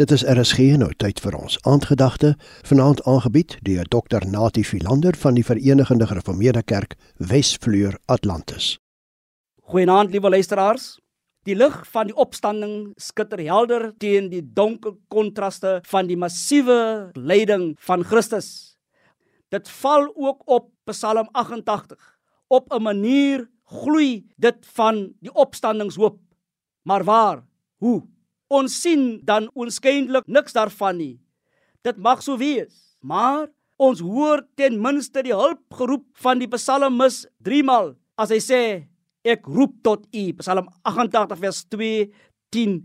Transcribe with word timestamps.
Dit 0.00 0.08
is 0.10 0.22
RSG 0.24 0.78
nou 0.80 0.86
tyd 0.96 1.18
vir 1.20 1.34
ons 1.36 1.58
aandgedagte 1.68 2.30
vanaand 2.64 3.02
aangebied 3.04 3.58
deur 3.60 3.84
Dr 3.92 4.24
Natie 4.24 4.64
Philander 4.64 5.12
van 5.20 5.34
die 5.36 5.44
Verenigde 5.44 6.06
Gereformeerde 6.08 6.62
Kerk 6.64 6.94
Wesvleur 7.20 7.98
Atlantis. 8.08 8.78
Goeienaand 9.68 10.14
liewe 10.14 10.30
luisteraars. 10.32 10.94
Die 11.44 11.52
lig 11.60 11.76
van 11.92 12.08
die 12.08 12.16
opstanding 12.16 12.94
skitter 12.96 13.42
helder 13.44 13.90
teen 14.00 14.30
die 14.32 14.40
donker 14.40 14.94
kontraste 15.12 15.74
van 15.84 16.08
die 16.08 16.16
massiewe 16.16 17.10
lyding 17.12 17.74
van 17.84 18.00
Christus. 18.00 18.78
Dit 19.52 19.68
val 19.82 20.08
ook 20.14 20.40
op 20.48 20.70
Psalm 20.88 21.28
88. 21.32 22.00
Op 22.48 22.72
'n 22.72 22.82
manier 22.82 23.44
gloei 23.68 24.24
dit 24.36 24.56
van 24.72 25.12
die 25.20 25.34
opstandingshoop. 25.34 26.16
Maar 26.82 27.04
waar? 27.04 27.44
Hoe? 27.76 28.08
Ons 28.52 28.74
sien 28.84 29.16
dan 29.24 29.48
onskynlik 29.56 30.28
niks 30.28 30.54
daarvan 30.56 30.98
nie. 31.00 31.16
Dit 31.82 31.98
mag 31.98 32.22
so 32.22 32.36
wees, 32.38 32.94
maar 33.00 33.48
ons 33.82 34.02
hoor 34.04 34.44
ten 34.58 34.78
minste 34.82 35.24
die 35.24 35.34
hulpgeroep 35.34 36.04
van 36.22 36.42
die 36.42 36.50
psalmis 36.52 37.24
3 37.42 37.62
maal 37.66 37.94
as 38.20 38.30
hy 38.30 38.38
sê 38.44 38.62
ek 39.24 39.46
roep 39.48 39.74
tot 39.86 40.04
u 40.14 40.24
Psalm 40.38 40.68
88 40.86 41.40
vers 41.40 41.64
2 41.72 42.06
10 42.54 42.78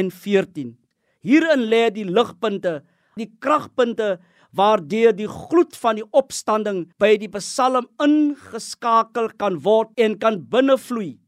en 0.00 0.10
14. 0.10 0.74
Hierin 1.20 1.66
lê 1.68 1.82
die 1.92 2.06
ligpunte, 2.08 2.80
die 3.18 3.28
kragpunte 3.42 4.16
waardeur 4.56 5.12
die 5.14 5.28
gloed 5.30 5.76
van 5.78 6.00
die 6.00 6.06
opstanding 6.16 6.86
by 6.98 7.14
die 7.20 7.30
Psalm 7.36 7.86
ingeskakel 8.02 9.30
kan 9.38 9.60
word 9.66 9.92
en 10.00 10.16
kan 10.18 10.40
binnevloei 10.50 11.18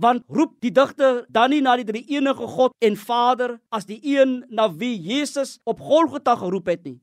want 0.00 0.24
roep 0.32 0.56
die 0.64 0.72
digter 0.72 1.24
dan 1.28 1.52
nie 1.52 1.60
na 1.60 1.76
die 1.76 1.86
drie 1.88 2.04
enige 2.16 2.46
God 2.48 2.72
en 2.84 2.96
Vader 2.96 3.58
as 3.74 3.86
die 3.88 4.00
een 4.00 4.40
na 4.48 4.70
wie 4.72 4.96
Jesus 4.96 5.58
op 5.68 5.82
Golgotha 5.84 6.36
geroep 6.40 6.70
het 6.72 6.84
nie. 6.88 6.98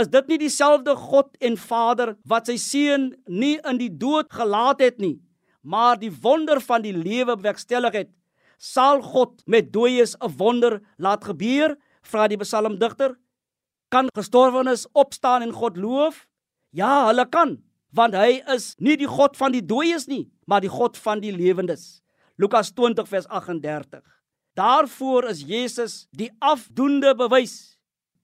Is 0.00 0.10
dit 0.12 0.28
nie 0.28 0.38
dieselfde 0.42 0.94
God 0.96 1.32
en 1.40 1.56
Vader 1.60 2.14
wat 2.28 2.50
sy 2.50 2.58
seun 2.60 3.10
nie 3.26 3.56
in 3.68 3.80
die 3.80 3.90
dood 3.90 4.28
gelaat 4.32 4.84
het 4.84 5.00
nie 5.00 5.18
maar 5.60 5.98
die 6.00 6.12
wonder 6.22 6.56
van 6.64 6.84
die 6.84 6.94
lewe 6.96 7.36
bewerkstellig 7.36 7.96
het? 7.96 8.12
Sal 8.56 9.00
God 9.04 9.40
met 9.46 9.72
dooies 9.72 10.16
'n 10.20 10.36
wonder 10.36 10.80
laat 10.96 11.24
gebeur? 11.24 11.76
Vra 12.02 12.28
die 12.28 12.36
psalmdigter. 12.36 13.16
Kan 13.88 14.08
gestorwenes 14.16 14.86
opstaan 14.92 15.42
en 15.42 15.52
God 15.52 15.76
loof? 15.76 16.26
Ja 16.70 17.06
hulle 17.06 17.26
kan 17.28 17.58
want 17.92 18.14
hy 18.14 18.38
is 18.54 18.74
nie 18.78 18.96
die 18.96 19.08
God 19.10 19.36
van 19.36 19.52
die 19.52 19.64
dooies 19.66 20.06
nie 20.06 20.28
maar 20.46 20.62
die 20.62 20.70
God 20.70 20.98
van 20.98 21.20
die 21.22 21.32
lewendes 21.34 22.02
Lukas 22.40 22.70
20 22.72 23.08
vers 23.08 23.26
38. 23.28 24.00
Daarvoor 24.56 25.26
is 25.28 25.42
Jesus 25.44 26.06
die 26.16 26.30
afdoende 26.40 27.12
bewys. 27.14 27.76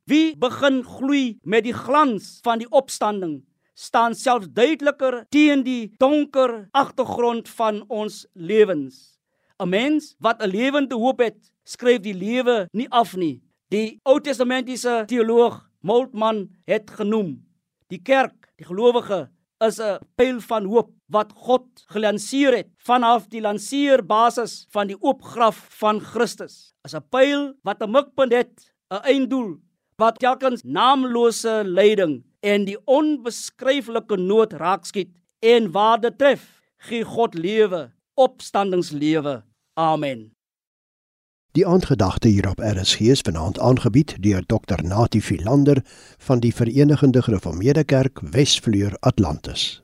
Wie 0.09 0.33
begin 0.41 0.79
gloei 0.85 1.37
met 1.45 1.67
die 1.67 1.75
glans 1.77 2.39
van 2.47 2.63
die 2.63 2.69
opstanding, 2.71 3.43
staan 3.77 4.17
selfs 4.17 4.49
duideliker 4.57 5.27
teen 5.29 5.67
die 5.67 5.93
donker 6.01 6.63
agtergrond 6.73 7.51
van 7.59 7.83
ons 7.93 8.25
lewens. 8.33 9.19
'n 9.61 9.69
Mens 9.69 10.15
wat 10.19 10.41
'n 10.41 10.49
lewende 10.49 10.97
hoop 10.97 11.21
het, 11.21 11.53
skryf 11.65 12.01
die 12.01 12.17
lewe 12.17 12.69
nie 12.73 12.89
af 12.89 13.17
nie. 13.17 13.43
Die 13.69 14.01
Ou 14.05 14.21
Testamentiese 14.21 15.05
teoloog 15.07 15.69
Moltmann 15.81 16.57
het 16.65 16.91
genoem: 16.91 17.45
Die 17.89 18.01
kerk, 18.01 18.49
die 18.57 18.65
gelowige, 18.65 19.29
is 19.65 19.81
'n 19.81 19.99
pyl 20.17 20.41
van 20.41 20.65
hoop 20.65 20.91
wat 21.09 21.33
God 21.33 21.67
gelanseer 21.89 22.57
het 22.57 22.69
vanaf 22.79 23.29
die 23.29 23.41
lanseerbasis 23.41 24.67
van 24.71 24.87
die 24.87 24.99
oopgraf 25.01 25.57
van 25.81 26.01
Christus. 26.01 26.75
As 26.85 26.95
'n 26.95 27.05
pyl 27.11 27.55
wat 27.63 27.83
'n 27.83 27.91
mikpunt 27.91 28.33
het, 28.33 28.73
'n 28.91 29.03
einddoel 29.05 29.57
wat 29.97 30.19
telkens 30.19 30.63
naamlose 30.63 31.63
lyding 31.65 32.25
en 32.41 32.65
die 32.65 32.79
onbeskryflike 32.85 34.17
nood 34.17 34.53
raakskiet 34.53 35.17
en 35.41 35.73
waar 35.73 36.01
dit 36.01 36.19
tref, 36.19 36.61
gee 36.79 37.05
God 37.05 37.35
lewe, 37.35 37.93
opstandingslewe. 38.15 39.43
Amen. 39.75 40.36
Die 41.57 41.65
aandgedagte 41.67 42.29
hierop 42.29 42.61
RSG 42.61 43.01
is 43.15 43.23
vanaand 43.25 43.59
aangebied 43.59 44.17
deur 44.21 44.43
Dr 44.47 44.83
Natie 44.85 45.23
Philander 45.23 45.81
van 46.19 46.41
die 46.41 46.53
Verenigde 46.53 47.23
Gereformeerde 47.23 47.85
Kerk 47.85 48.21
Wesvleur 48.21 48.93
Atlantis. 49.01 49.83